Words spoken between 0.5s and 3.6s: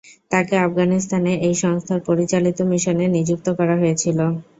আফগানিস্তানে এই সংস্থার পরিচালিত মিশনে নিযুক্ত